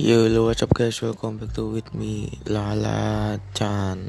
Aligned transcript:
Yo, 0.00 0.16
what's 0.46 0.62
up 0.62 0.72
guys? 0.72 1.02
Welcome 1.02 1.36
back 1.36 1.52
to 1.60 1.68
with 1.68 1.92
me, 1.92 2.40
Lala 2.48 3.38
Chan. 3.52 4.08